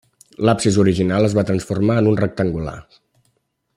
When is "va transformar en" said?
1.39-2.09